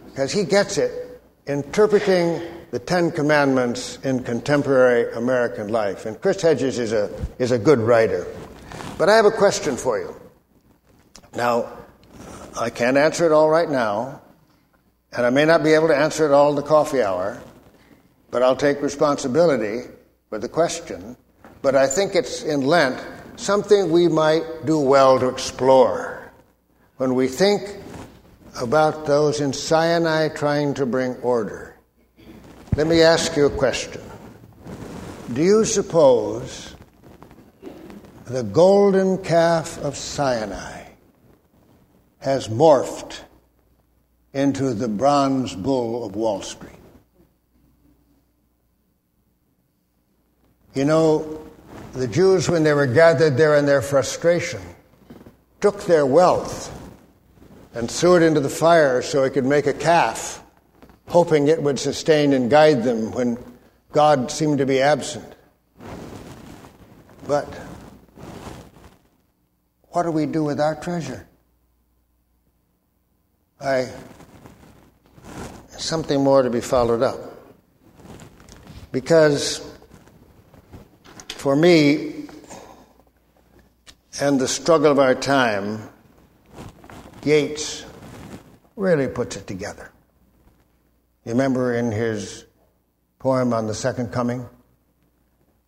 Because 0.07 0.33
he 0.33 0.43
gets 0.43 0.77
it 0.77 1.08
interpreting 1.49 2.39
the 2.69 2.77
Ten 2.77 3.09
Commandments 3.09 3.97
in 4.03 4.23
contemporary 4.23 5.11
American 5.13 5.69
life. 5.69 6.05
And 6.05 6.21
Chris 6.21 6.43
Hedges 6.43 6.77
is 6.77 6.93
a, 6.93 7.09
is 7.39 7.51
a 7.51 7.57
good 7.57 7.79
writer. 7.79 8.27
But 8.99 9.09
I 9.09 9.15
have 9.15 9.25
a 9.25 9.31
question 9.31 9.75
for 9.75 9.97
you. 9.97 10.15
Now, 11.35 11.73
I 12.59 12.69
can't 12.69 12.97
answer 12.97 13.25
it 13.25 13.31
all 13.31 13.49
right 13.49 13.69
now, 13.69 14.21
and 15.11 15.25
I 15.25 15.31
may 15.31 15.45
not 15.45 15.63
be 15.63 15.73
able 15.73 15.87
to 15.87 15.97
answer 15.97 16.25
it 16.27 16.31
all 16.31 16.51
in 16.51 16.55
the 16.55 16.61
coffee 16.61 17.01
hour, 17.01 17.41
but 18.29 18.43
I'll 18.43 18.55
take 18.55 18.79
responsibility 18.83 19.89
for 20.29 20.37
the 20.37 20.49
question. 20.49 21.17
But 21.63 21.75
I 21.75 21.87
think 21.87 22.13
it's 22.13 22.43
in 22.43 22.61
Lent 22.61 23.03
something 23.37 23.89
we 23.89 24.07
might 24.07 24.43
do 24.65 24.79
well 24.79 25.19
to 25.19 25.29
explore 25.29 26.31
when 26.97 27.15
we 27.15 27.27
think 27.27 27.78
about 28.59 29.05
those 29.05 29.41
in 29.41 29.53
Sinai 29.53 30.29
trying 30.29 30.73
to 30.75 30.85
bring 30.85 31.15
order. 31.17 31.75
Let 32.75 32.87
me 32.87 33.01
ask 33.01 33.35
you 33.35 33.45
a 33.45 33.49
question. 33.49 34.01
Do 35.33 35.43
you 35.43 35.65
suppose 35.65 36.75
the 38.25 38.43
golden 38.43 39.17
calf 39.19 39.77
of 39.79 39.95
Sinai 39.95 40.85
has 42.19 42.47
morphed 42.47 43.21
into 44.33 44.73
the 44.73 44.87
bronze 44.87 45.55
bull 45.55 46.05
of 46.05 46.15
Wall 46.15 46.41
Street? 46.41 46.73
You 50.73 50.85
know, 50.85 51.41
the 51.93 52.07
Jews, 52.07 52.47
when 52.47 52.63
they 52.63 52.73
were 52.73 52.87
gathered 52.87 53.35
there 53.35 53.55
in 53.55 53.65
their 53.65 53.81
frustration, 53.81 54.61
took 55.59 55.81
their 55.83 56.05
wealth 56.05 56.75
and 57.73 57.89
threw 57.89 58.15
it 58.15 58.23
into 58.23 58.39
the 58.39 58.49
fire 58.49 59.01
so 59.01 59.23
it 59.23 59.31
could 59.31 59.45
make 59.45 59.67
a 59.67 59.73
calf 59.73 60.43
hoping 61.09 61.47
it 61.47 61.61
would 61.61 61.79
sustain 61.79 62.33
and 62.33 62.49
guide 62.49 62.83
them 62.83 63.11
when 63.11 63.37
God 63.91 64.31
seemed 64.31 64.59
to 64.59 64.65
be 64.65 64.79
absent. 64.79 65.35
But 67.27 67.47
what 69.89 70.03
do 70.03 70.11
we 70.11 70.25
do 70.25 70.43
with 70.43 70.59
our 70.59 70.75
treasure? 70.75 71.27
I 73.59 73.89
something 75.77 76.23
more 76.23 76.43
to 76.43 76.49
be 76.49 76.61
followed 76.61 77.01
up. 77.01 77.17
Because 78.91 79.65
for 81.29 81.55
me 81.55 82.25
and 84.21 84.39
the 84.39 84.47
struggle 84.47 84.91
of 84.91 84.99
our 84.99 85.15
time, 85.15 85.89
Yeats 87.23 87.85
really 88.75 89.07
puts 89.07 89.35
it 89.35 89.45
together. 89.45 89.91
You 91.25 91.33
remember 91.33 91.75
in 91.75 91.91
his 91.91 92.45
poem 93.19 93.53
on 93.53 93.67
the 93.67 93.73
second 93.73 94.11
coming, 94.11 94.47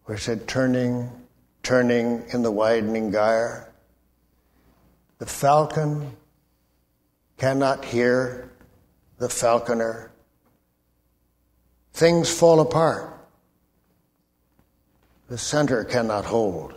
where 0.05 0.17
it 0.17 0.21
said, 0.21 0.47
turning, 0.47 1.09
turning 1.61 2.23
in 2.33 2.41
the 2.41 2.51
widening 2.51 3.11
gyre. 3.11 3.69
The 5.19 5.25
falcon 5.25 6.15
cannot 7.37 7.83
hear 7.83 8.49
the 9.17 9.29
falconer. 9.29 10.11
Things 11.93 12.33
fall 12.33 12.61
apart. 12.61 13.09
The 15.27 15.37
center 15.37 15.83
cannot 15.83 16.25
hold. 16.25 16.73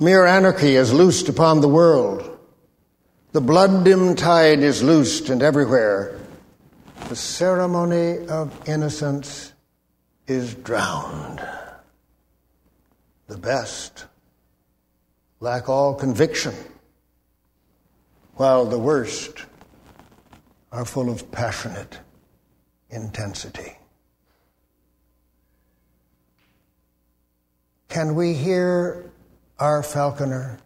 Mere 0.00 0.26
anarchy 0.26 0.76
is 0.76 0.92
loosed 0.92 1.28
upon 1.28 1.60
the 1.60 1.68
world. 1.68 2.31
The 3.32 3.40
blood 3.40 3.84
dim 3.84 4.14
tide 4.14 4.58
is 4.58 4.82
loosed, 4.82 5.30
and 5.30 5.42
everywhere 5.42 6.18
the 7.08 7.16
ceremony 7.16 8.28
of 8.28 8.52
innocence 8.68 9.54
is 10.26 10.54
drowned. 10.54 11.40
The 13.28 13.38
best 13.38 14.04
lack 15.40 15.70
all 15.70 15.94
conviction, 15.94 16.54
while 18.34 18.66
the 18.66 18.78
worst 18.78 19.46
are 20.70 20.84
full 20.84 21.08
of 21.08 21.32
passionate 21.32 22.00
intensity. 22.90 23.78
Can 27.88 28.14
we 28.14 28.34
hear 28.34 29.10
our 29.58 29.82
falconer? 29.82 30.58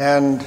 And 0.00 0.42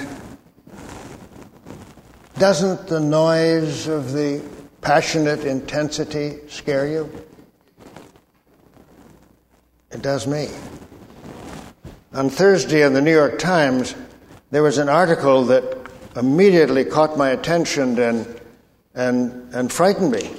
doesn't 2.39 2.88
the 2.88 3.00
noise 3.00 3.88
of 3.88 4.12
the 4.12 4.41
passionate 4.81 5.41
intensity 5.45 6.39
scare 6.48 6.88
you? 6.88 7.07
It 9.91 10.01
does 10.01 10.25
me. 10.25 10.50
On 12.13 12.31
Thursday 12.31 12.81
in 12.81 12.93
the 12.93 13.01
New 13.01 13.13
York 13.13 13.38
Times, 13.38 13.93
there 14.50 14.63
was 14.63 14.79
an 14.79 14.89
article 14.89 15.43
that 15.45 15.88
immediately 16.15 16.83
caught 16.83 17.15
my 17.15 17.29
attention 17.29 18.00
and, 18.00 18.41
and, 18.95 19.53
and 19.53 19.72
frightened 19.72 20.10
me 20.10 20.31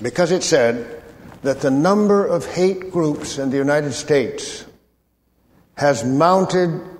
because 0.00 0.32
it 0.32 0.42
said 0.42 1.02
that 1.42 1.60
the 1.60 1.70
number 1.70 2.24
of 2.24 2.46
hate 2.46 2.90
groups 2.90 3.36
in 3.36 3.50
the 3.50 3.58
United 3.58 3.92
States 3.92 4.64
has 5.76 6.02
mounted 6.02 6.95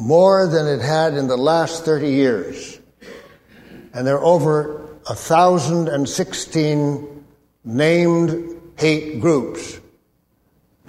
more 0.00 0.46
than 0.46 0.66
it 0.66 0.80
had 0.80 1.14
in 1.14 1.28
the 1.28 1.36
last 1.36 1.84
30 1.84 2.08
years 2.08 2.80
and 3.92 4.06
there 4.06 4.18
are 4.18 4.24
over 4.24 4.86
1,016 5.06 7.24
named 7.64 8.60
hate 8.78 9.20
groups 9.20 9.80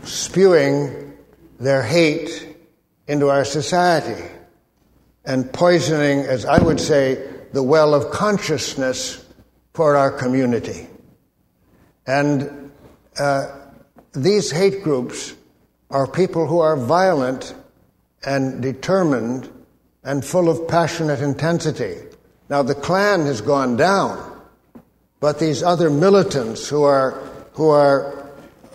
spewing 0.03 1.18
their 1.60 1.84
hate 1.84 2.56
into 3.08 3.30
our 3.30 3.46
society 3.46 4.24
and 5.25 5.51
poisoning, 5.53 6.20
as 6.20 6.46
I 6.46 6.62
would 6.62 6.80
say, 6.80 7.27
the 7.53 7.62
well 7.62 7.94
of 7.94 8.12
consciousness 8.12 9.24
for 9.74 9.96
our 9.96 10.12
community. 10.12 10.88
And 12.08 12.72
uh, 13.20 13.56
these 14.13 14.50
hate 14.50 14.84
groups 14.84 15.36
are 15.89 16.08
people 16.08 16.48
who 16.48 16.60
are 16.60 16.75
violent 16.75 17.53
and 18.24 18.62
determined 18.62 19.50
and 20.04 20.24
full 20.25 20.50
of 20.50 20.68
passionate 20.68 21.22
intensity. 21.22 21.98
Now, 22.50 22.63
the 22.63 22.75
Klan 22.75 23.22
has 23.25 23.42
gone 23.42 23.78
down, 23.78 24.42
but 25.20 25.40
these 25.40 25.63
other 25.63 25.90
militants 25.90 26.68
who 26.68 26.84
are, 26.84 27.12
who 27.54 27.70
are 27.70 28.30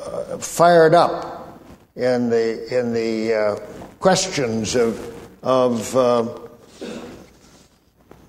uh, 0.05 0.39
fired 0.39 0.95
up 0.95 1.61
in 1.95 2.31
the, 2.31 2.79
in 2.79 2.93
the 2.93 3.35
uh, 3.35 3.57
questions 3.99 4.77
of, 4.77 5.15
of, 5.43 5.97
uh, 5.97 6.29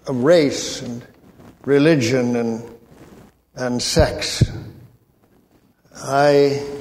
of 0.07 0.23
race 0.23 0.81
and 0.81 1.05
religion 1.65 2.35
and, 2.35 2.75
and 3.55 3.81
sex, 3.81 4.43
I, 5.95 6.76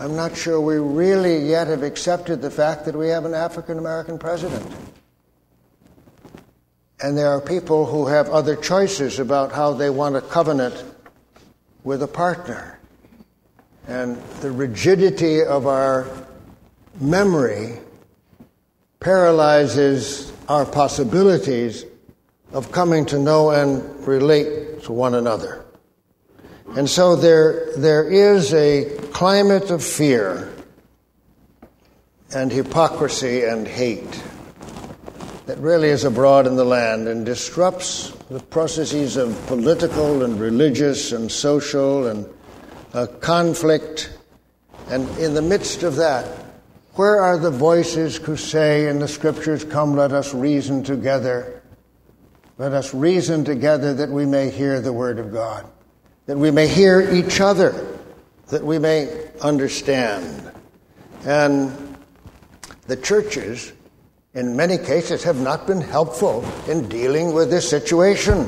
I'm 0.00 0.16
not 0.16 0.34
sure 0.34 0.58
we 0.58 0.76
really 0.76 1.46
yet 1.46 1.66
have 1.66 1.82
accepted 1.82 2.40
the 2.40 2.50
fact 2.50 2.86
that 2.86 2.96
we 2.96 3.08
have 3.08 3.26
an 3.26 3.34
African 3.34 3.76
American 3.76 4.18
president. 4.18 4.66
And 7.02 7.18
there 7.18 7.28
are 7.28 7.38
people 7.38 7.84
who 7.84 8.06
have 8.06 8.30
other 8.30 8.56
choices 8.56 9.18
about 9.18 9.52
how 9.52 9.74
they 9.74 9.90
want 9.90 10.14
to 10.14 10.22
covenant 10.22 10.82
with 11.84 12.02
a 12.02 12.06
partner. 12.06 12.78
And 13.88 14.16
the 14.40 14.50
rigidity 14.50 15.44
of 15.44 15.66
our 15.66 16.06
memory 16.98 17.76
paralyzes 19.00 20.32
our 20.48 20.64
possibilities 20.64 21.84
of 22.54 22.72
coming 22.72 23.04
to 23.04 23.18
know 23.18 23.50
and 23.50 24.06
relate 24.06 24.82
to 24.84 24.92
one 24.92 25.14
another. 25.14 25.66
And 26.76 26.88
so 26.88 27.16
there, 27.16 27.72
there 27.76 28.08
is 28.08 28.54
a 28.54 28.84
climate 29.12 29.72
of 29.72 29.82
fear 29.82 30.54
and 32.32 32.52
hypocrisy 32.52 33.42
and 33.42 33.66
hate 33.66 34.22
that 35.46 35.58
really 35.58 35.88
is 35.88 36.04
abroad 36.04 36.46
in 36.46 36.54
the 36.54 36.64
land 36.64 37.08
and 37.08 37.26
disrupts 37.26 38.10
the 38.30 38.38
processes 38.38 39.16
of 39.16 39.36
political 39.48 40.22
and 40.22 40.38
religious 40.38 41.10
and 41.10 41.30
social 41.30 42.06
and 42.06 42.24
uh, 42.94 43.08
conflict. 43.18 44.16
And 44.90 45.08
in 45.18 45.34
the 45.34 45.42
midst 45.42 45.82
of 45.82 45.96
that, 45.96 46.24
where 46.94 47.20
are 47.20 47.36
the 47.36 47.50
voices 47.50 48.16
who 48.18 48.36
say 48.36 48.86
in 48.86 49.00
the 49.00 49.08
scriptures, 49.08 49.64
Come, 49.64 49.96
let 49.96 50.12
us 50.12 50.32
reason 50.32 50.84
together? 50.84 51.62
Let 52.58 52.74
us 52.74 52.94
reason 52.94 53.44
together 53.44 53.92
that 53.94 54.10
we 54.10 54.24
may 54.24 54.50
hear 54.50 54.80
the 54.80 54.92
word 54.92 55.18
of 55.18 55.32
God 55.32 55.66
that 56.30 56.38
we 56.38 56.52
may 56.52 56.68
hear 56.68 57.00
each 57.12 57.40
other, 57.40 57.98
that 58.50 58.62
we 58.62 58.78
may 58.78 59.28
understand. 59.40 60.52
And 61.24 61.96
the 62.86 62.96
churches, 62.96 63.72
in 64.32 64.54
many 64.54 64.78
cases, 64.78 65.24
have 65.24 65.40
not 65.40 65.66
been 65.66 65.80
helpful 65.80 66.44
in 66.68 66.88
dealing 66.88 67.32
with 67.32 67.50
this 67.50 67.68
situation 67.68 68.46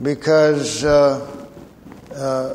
because 0.00 0.82
uh, 0.82 1.46
uh, 2.14 2.54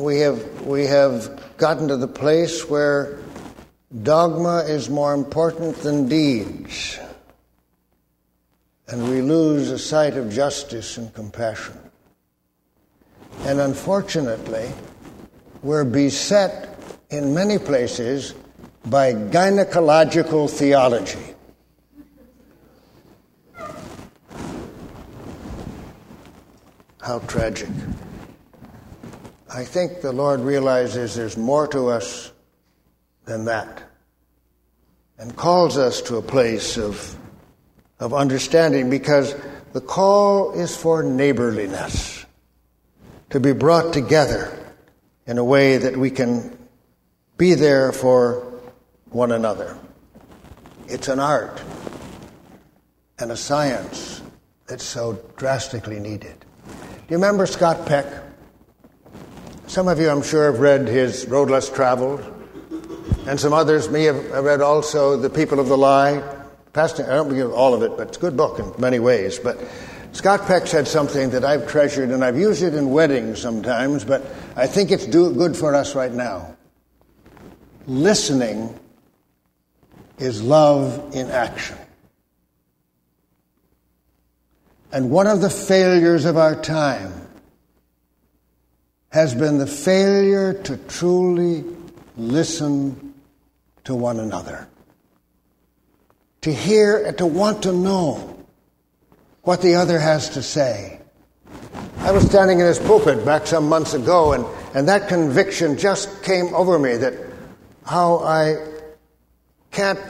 we, 0.00 0.18
have, 0.18 0.60
we 0.66 0.84
have 0.84 1.42
gotten 1.56 1.88
to 1.88 1.96
the 1.96 2.08
place 2.08 2.68
where 2.68 3.20
dogma 4.02 4.64
is 4.68 4.90
more 4.90 5.14
important 5.14 5.78
than 5.78 6.10
deeds, 6.10 6.98
and 8.86 9.08
we 9.08 9.22
lose 9.22 9.70
a 9.70 9.78
sight 9.78 10.18
of 10.18 10.30
justice 10.30 10.98
and 10.98 11.14
compassion. 11.14 11.85
And 13.46 13.60
unfortunately, 13.60 14.72
we're 15.62 15.84
beset 15.84 16.76
in 17.10 17.32
many 17.32 17.58
places 17.58 18.34
by 18.86 19.12
gynecological 19.12 20.50
theology. 20.50 21.36
How 27.00 27.20
tragic. 27.20 27.68
I 29.54 29.62
think 29.62 30.00
the 30.00 30.10
Lord 30.10 30.40
realizes 30.40 31.14
there's 31.14 31.36
more 31.36 31.68
to 31.68 31.86
us 31.86 32.32
than 33.26 33.44
that 33.44 33.80
and 35.18 35.36
calls 35.36 35.78
us 35.78 36.02
to 36.02 36.16
a 36.16 36.22
place 36.22 36.76
of, 36.76 37.14
of 38.00 38.12
understanding 38.12 38.90
because 38.90 39.36
the 39.72 39.80
call 39.80 40.50
is 40.50 40.76
for 40.76 41.04
neighborliness 41.04 42.15
to 43.30 43.40
be 43.40 43.52
brought 43.52 43.92
together 43.92 44.56
in 45.26 45.38
a 45.38 45.44
way 45.44 45.76
that 45.78 45.96
we 45.96 46.10
can 46.10 46.56
be 47.36 47.54
there 47.54 47.92
for 47.92 48.60
one 49.10 49.32
another. 49.32 49.76
It's 50.88 51.08
an 51.08 51.18
art 51.18 51.60
and 53.18 53.32
a 53.32 53.36
science 53.36 54.22
that's 54.66 54.84
so 54.84 55.18
drastically 55.36 55.98
needed. 55.98 56.44
Do 56.66 56.74
you 57.08 57.16
remember 57.16 57.46
Scott 57.46 57.86
Peck? 57.86 58.06
Some 59.66 59.88
of 59.88 59.98
you, 59.98 60.08
I'm 60.08 60.22
sure, 60.22 60.50
have 60.50 60.60
read 60.60 60.86
his 60.86 61.26
Road 61.26 61.50
Less 61.50 61.68
Traveled, 61.68 62.20
and 63.26 63.38
some 63.38 63.52
others 63.52 63.88
may 63.88 64.04
have 64.04 64.30
read 64.44 64.60
also 64.60 65.16
The 65.16 65.30
People 65.30 65.58
of 65.58 65.68
the 65.68 65.76
Lie. 65.76 66.22
Pastor, 66.72 67.04
I 67.04 67.16
don't 67.16 67.28
believe 67.28 67.50
all 67.50 67.74
of 67.74 67.82
it, 67.82 67.96
but 67.96 68.08
it's 68.08 68.16
a 68.16 68.20
good 68.20 68.36
book 68.36 68.58
in 68.60 68.72
many 68.78 69.00
ways. 69.00 69.38
But 69.38 69.58
Scott 70.16 70.46
Peck 70.46 70.66
said 70.66 70.88
something 70.88 71.28
that 71.30 71.44
I've 71.44 71.68
treasured, 71.68 72.08
and 72.08 72.24
I've 72.24 72.38
used 72.38 72.62
it 72.62 72.72
in 72.72 72.90
weddings 72.90 73.38
sometimes, 73.38 74.02
but 74.02 74.24
I 74.56 74.66
think 74.66 74.90
it's 74.90 75.04
do, 75.04 75.30
good 75.34 75.54
for 75.54 75.74
us 75.74 75.94
right 75.94 76.10
now. 76.10 76.56
Listening 77.86 78.80
is 80.16 80.42
love 80.42 81.14
in 81.14 81.30
action. 81.30 81.76
And 84.90 85.10
one 85.10 85.26
of 85.26 85.42
the 85.42 85.50
failures 85.50 86.24
of 86.24 86.38
our 86.38 86.58
time 86.62 87.12
has 89.10 89.34
been 89.34 89.58
the 89.58 89.66
failure 89.66 90.54
to 90.62 90.78
truly 90.78 91.62
listen 92.16 93.12
to 93.84 93.94
one 93.94 94.18
another, 94.18 94.66
to 96.40 96.54
hear 96.54 97.04
and 97.04 97.18
to 97.18 97.26
want 97.26 97.64
to 97.64 97.72
know 97.72 98.35
what 99.46 99.62
the 99.62 99.76
other 99.76 100.00
has 100.00 100.30
to 100.30 100.42
say. 100.42 100.98
I 101.98 102.10
was 102.10 102.26
standing 102.26 102.58
in 102.58 102.66
this 102.66 102.80
pulpit 102.80 103.24
back 103.24 103.46
some 103.46 103.68
months 103.68 103.94
ago, 103.94 104.32
and, 104.32 104.44
and 104.74 104.88
that 104.88 105.06
conviction 105.06 105.78
just 105.78 106.24
came 106.24 106.52
over 106.52 106.80
me 106.80 106.96
that 106.96 107.14
how 107.84 108.18
I 108.24 108.56
can't 109.70 110.00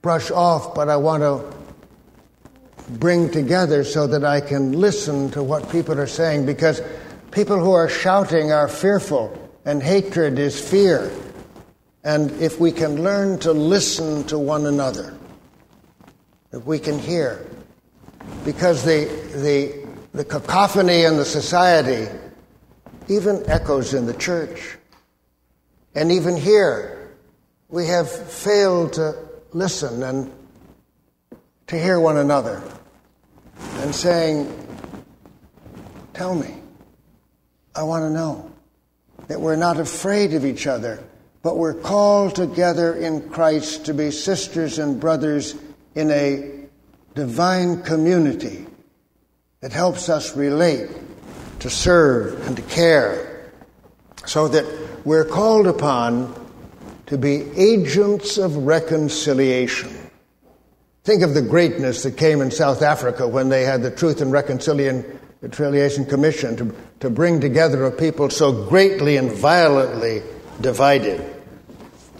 brush 0.00 0.30
off, 0.30 0.76
but 0.76 0.88
I 0.88 0.96
want 0.96 1.24
to 1.24 2.92
bring 2.92 3.32
together 3.32 3.82
so 3.82 4.06
that 4.06 4.24
I 4.24 4.40
can 4.40 4.70
listen 4.70 5.28
to 5.32 5.42
what 5.42 5.68
people 5.70 5.98
are 5.98 6.06
saying 6.06 6.46
because 6.46 6.80
people 7.32 7.58
who 7.58 7.72
are 7.72 7.88
shouting 7.88 8.52
are 8.52 8.68
fearful, 8.68 9.36
and 9.64 9.82
hatred 9.82 10.38
is 10.38 10.56
fear. 10.70 11.10
And 12.04 12.30
if 12.40 12.60
we 12.60 12.70
can 12.70 13.02
learn 13.02 13.40
to 13.40 13.52
listen 13.52 14.22
to 14.28 14.38
one 14.38 14.66
another, 14.66 15.18
if 16.52 16.64
we 16.64 16.78
can 16.78 17.00
hear, 17.00 17.44
because 18.44 18.84
the, 18.84 19.04
the, 19.36 19.86
the 20.12 20.24
cacophony 20.24 21.04
in 21.04 21.16
the 21.16 21.24
society 21.24 22.08
even 23.08 23.42
echoes 23.48 23.94
in 23.94 24.06
the 24.06 24.14
church. 24.14 24.76
And 25.94 26.10
even 26.10 26.36
here, 26.36 27.12
we 27.68 27.86
have 27.86 28.10
failed 28.10 28.94
to 28.94 29.16
listen 29.52 30.02
and 30.02 30.32
to 31.66 31.78
hear 31.78 31.98
one 32.00 32.16
another 32.16 32.62
and 33.78 33.94
saying, 33.94 34.60
Tell 36.12 36.34
me, 36.34 36.54
I 37.74 37.82
want 37.82 38.04
to 38.04 38.10
know 38.10 38.50
that 39.26 39.40
we're 39.40 39.56
not 39.56 39.80
afraid 39.80 40.34
of 40.34 40.44
each 40.44 40.66
other, 40.66 41.02
but 41.42 41.56
we're 41.56 41.74
called 41.74 42.36
together 42.36 42.94
in 42.94 43.28
Christ 43.28 43.86
to 43.86 43.94
be 43.94 44.10
sisters 44.10 44.78
and 44.78 45.00
brothers 45.00 45.56
in 45.96 46.10
a 46.10 46.63
divine 47.14 47.82
community 47.82 48.66
that 49.60 49.72
helps 49.72 50.08
us 50.08 50.36
relate, 50.36 50.90
to 51.60 51.70
serve, 51.70 52.46
and 52.46 52.56
to 52.56 52.62
care, 52.62 53.50
so 54.26 54.48
that 54.48 54.64
we're 55.04 55.24
called 55.24 55.66
upon 55.66 56.34
to 57.06 57.16
be 57.16 57.42
agents 57.56 58.38
of 58.38 58.56
reconciliation. 58.56 59.90
Think 61.04 61.22
of 61.22 61.34
the 61.34 61.42
greatness 61.42 62.02
that 62.02 62.16
came 62.16 62.40
in 62.40 62.50
South 62.50 62.82
Africa 62.82 63.28
when 63.28 63.50
they 63.50 63.64
had 63.64 63.82
the 63.82 63.90
Truth 63.90 64.22
and 64.22 64.32
Reconciliation 64.32 66.06
Commission 66.06 66.56
to, 66.56 66.74
to 67.00 67.10
bring 67.10 67.40
together 67.40 67.84
a 67.84 67.90
people 67.90 68.30
so 68.30 68.66
greatly 68.68 69.18
and 69.18 69.30
violently 69.30 70.22
divided. 70.62 71.22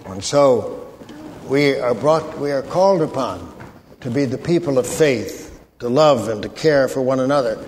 And 0.05 0.23
so 0.23 0.93
we 1.49 1.79
are 1.79 1.95
brought, 1.95 2.39
we 2.39 2.53
are 2.53 2.63
called 2.63 3.01
upon 3.01 3.54
to 4.05 4.11
be 4.11 4.27
the 4.27 4.37
people 4.37 4.77
of 4.77 4.87
faith, 4.87 5.59
to 5.79 5.89
love 5.89 6.29
and 6.29 6.43
to 6.43 6.49
care 6.51 6.89
for 6.89 7.01
one 7.01 7.21
another. 7.21 7.59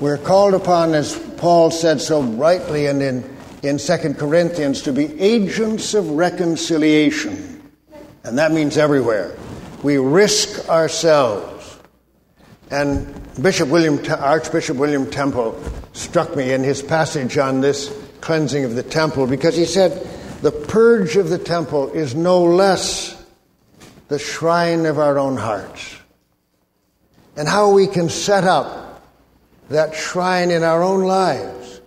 We're 0.00 0.18
called 0.18 0.52
upon, 0.52 0.92
as 0.92 1.16
Paul 1.36 1.70
said 1.70 2.00
so 2.00 2.20
rightly 2.20 2.86
and 2.86 3.00
in, 3.00 3.36
in 3.62 3.78
2 3.78 4.14
Corinthians, 4.14 4.82
to 4.82 4.92
be 4.92 5.04
agents 5.20 5.94
of 5.94 6.10
reconciliation. 6.10 7.62
And 8.24 8.36
that 8.38 8.50
means 8.50 8.76
everywhere. 8.76 9.36
We 9.84 9.98
risk 9.98 10.68
ourselves. 10.68 11.78
And 12.72 13.14
Bishop 13.40 13.68
William, 13.68 14.00
Archbishop 14.18 14.76
William 14.76 15.08
Temple 15.08 15.62
struck 15.92 16.34
me 16.34 16.52
in 16.52 16.64
his 16.64 16.82
passage 16.82 17.38
on 17.38 17.60
this 17.60 17.96
cleansing 18.20 18.64
of 18.64 18.74
the 18.74 18.82
temple 18.82 19.28
because 19.28 19.56
he 19.56 19.64
said, 19.64 19.92
the 20.42 20.50
purge 20.50 21.16
of 21.16 21.28
the 21.28 21.38
temple 21.38 21.92
is 21.92 22.16
no 22.16 22.42
less 22.42 23.13
the 24.14 24.18
shrine 24.20 24.86
of 24.86 24.96
our 24.96 25.18
own 25.18 25.36
hearts. 25.36 25.96
And 27.36 27.48
how 27.48 27.72
we 27.72 27.88
can 27.88 28.08
set 28.08 28.44
up 28.44 29.02
that 29.70 29.92
shrine 29.96 30.52
in 30.52 30.62
our 30.62 30.84
own 30.84 31.02
lives 31.02 31.80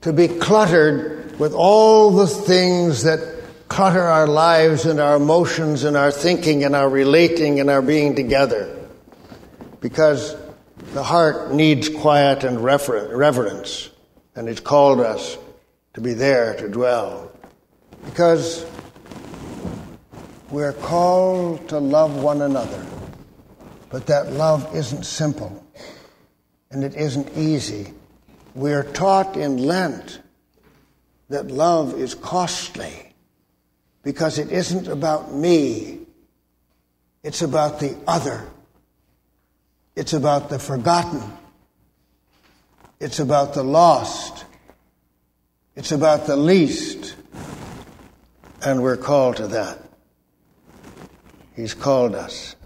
to 0.00 0.14
be 0.14 0.28
cluttered 0.28 1.38
with 1.38 1.52
all 1.52 2.10
the 2.10 2.26
things 2.26 3.02
that 3.02 3.20
clutter 3.68 4.00
our 4.00 4.26
lives 4.26 4.86
and 4.86 4.98
our 4.98 5.16
emotions 5.16 5.84
and 5.84 5.94
our 5.94 6.10
thinking 6.10 6.64
and 6.64 6.74
our 6.74 6.88
relating 6.88 7.60
and 7.60 7.68
our 7.68 7.82
being 7.82 8.16
together. 8.16 8.88
Because 9.80 10.34
the 10.94 11.02
heart 11.02 11.52
needs 11.52 11.90
quiet 11.90 12.44
and 12.44 12.64
reverence, 12.64 13.90
and 14.34 14.48
it's 14.48 14.60
called 14.60 15.00
us 15.00 15.36
to 15.92 16.00
be 16.00 16.14
there 16.14 16.56
to 16.56 16.68
dwell. 16.70 17.30
Because 18.06 18.64
we're 20.52 20.74
called 20.74 21.66
to 21.70 21.78
love 21.78 22.22
one 22.22 22.42
another, 22.42 22.86
but 23.88 24.06
that 24.06 24.32
love 24.32 24.76
isn't 24.76 25.04
simple 25.04 25.66
and 26.70 26.84
it 26.84 26.94
isn't 26.94 27.30
easy. 27.36 27.94
We're 28.54 28.84
taught 28.84 29.38
in 29.38 29.56
Lent 29.56 30.20
that 31.30 31.48
love 31.48 31.98
is 31.98 32.14
costly 32.14 33.14
because 34.02 34.38
it 34.38 34.52
isn't 34.52 34.88
about 34.88 35.32
me, 35.32 36.00
it's 37.22 37.40
about 37.40 37.80
the 37.80 37.96
other, 38.06 38.46
it's 39.96 40.12
about 40.12 40.50
the 40.50 40.58
forgotten, 40.58 41.22
it's 43.00 43.20
about 43.20 43.54
the 43.54 43.62
lost, 43.62 44.44
it's 45.76 45.92
about 45.92 46.26
the 46.26 46.36
least, 46.36 47.16
and 48.60 48.82
we're 48.82 48.98
called 48.98 49.36
to 49.36 49.46
that. 49.46 49.78
He's 51.54 51.74
called 51.74 52.14
us. 52.14 52.56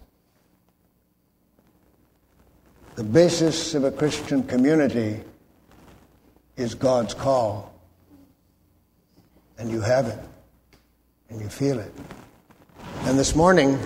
The 2.94 3.04
basis 3.04 3.74
of 3.74 3.84
a 3.84 3.90
Christian 3.90 4.42
community 4.42 5.20
is 6.56 6.74
God's 6.74 7.12
call. 7.12 7.74
And 9.58 9.70
you 9.70 9.80
have 9.80 10.06
it. 10.06 10.18
And 11.28 11.40
you 11.40 11.48
feel 11.48 11.78
it. 11.78 11.92
And 13.02 13.18
this 13.18 13.34
morning, 13.34 13.78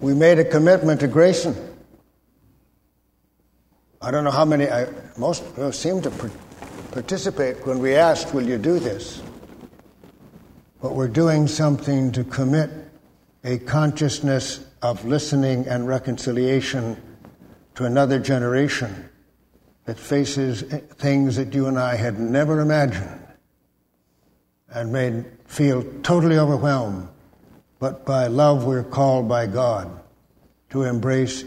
we 0.00 0.14
made 0.14 0.38
a 0.38 0.44
commitment 0.44 1.00
to 1.00 1.08
Grayson. 1.08 1.54
I 4.00 4.10
don't 4.10 4.24
know 4.24 4.30
how 4.30 4.44
many, 4.44 4.68
I, 4.68 4.86
most 5.16 5.44
seem 5.74 6.00
to 6.02 6.30
participate 6.92 7.66
when 7.66 7.80
we 7.80 7.94
asked, 7.94 8.32
Will 8.32 8.46
you 8.46 8.58
do 8.58 8.78
this? 8.78 9.20
But 10.80 10.94
we're 10.94 11.08
doing 11.08 11.48
something 11.48 12.12
to 12.12 12.24
commit 12.24 12.70
a 13.44 13.58
consciousness 13.58 14.64
of 14.82 15.04
listening 15.04 15.66
and 15.66 15.86
reconciliation 15.86 17.00
to 17.74 17.84
another 17.84 18.18
generation 18.18 19.08
that 19.84 19.98
faces 19.98 20.62
things 20.96 21.36
that 21.36 21.54
you 21.54 21.66
and 21.66 21.78
I 21.78 21.96
had 21.96 22.18
never 22.18 22.60
imagined 22.60 23.26
and 24.70 24.92
made 24.92 25.24
feel 25.46 25.82
totally 26.02 26.36
overwhelmed. 26.36 27.08
But 27.78 28.04
by 28.04 28.26
love, 28.26 28.64
we're 28.64 28.82
called 28.82 29.28
by 29.28 29.46
God 29.46 29.88
to 30.70 30.82
embrace 30.82 31.44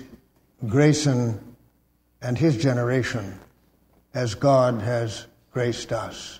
Grayson 0.67 1.55
and 2.21 2.37
his 2.37 2.57
generation 2.57 3.39
as 4.13 4.35
God 4.35 4.81
has 4.81 5.27
graced 5.51 5.91
us. 5.91 6.39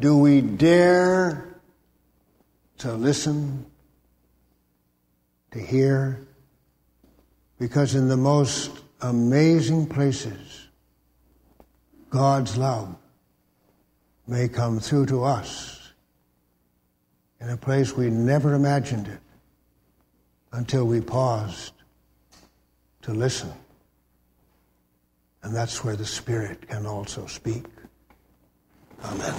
Do 0.00 0.16
we 0.16 0.40
dare 0.40 1.60
to 2.78 2.92
listen, 2.92 3.66
to 5.52 5.58
hear? 5.58 6.26
Because 7.58 7.94
in 7.94 8.08
the 8.08 8.16
most 8.16 8.70
amazing 9.00 9.86
places, 9.86 10.68
God's 12.10 12.56
love 12.56 12.94
may 14.26 14.48
come 14.48 14.78
through 14.78 15.06
to 15.06 15.24
us 15.24 15.92
in 17.40 17.50
a 17.50 17.56
place 17.56 17.96
we 17.96 18.10
never 18.10 18.54
imagined 18.54 19.08
it 19.08 19.20
until 20.52 20.84
we 20.84 21.00
paused 21.00 21.72
to 23.02 23.12
listen. 23.12 23.52
And 25.42 25.54
that's 25.54 25.84
where 25.84 25.96
the 25.96 26.06
Spirit 26.06 26.68
can 26.68 26.84
also 26.84 27.26
speak. 27.26 27.64
Amen. 29.04 29.34